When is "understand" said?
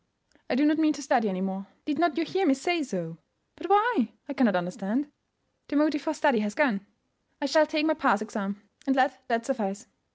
4.55-5.11